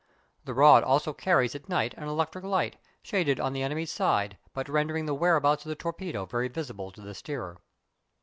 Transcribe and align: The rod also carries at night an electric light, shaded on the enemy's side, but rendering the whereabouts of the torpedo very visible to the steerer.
The 0.45 0.55
rod 0.55 0.83
also 0.83 1.13
carries 1.13 1.53
at 1.53 1.69
night 1.69 1.93
an 1.93 2.07
electric 2.07 2.43
light, 2.43 2.77
shaded 3.03 3.39
on 3.39 3.53
the 3.53 3.61
enemy's 3.61 3.91
side, 3.91 4.39
but 4.51 4.67
rendering 4.67 5.05
the 5.05 5.13
whereabouts 5.13 5.63
of 5.63 5.69
the 5.69 5.75
torpedo 5.75 6.25
very 6.25 6.47
visible 6.47 6.89
to 6.93 7.01
the 7.01 7.13
steerer. 7.13 7.61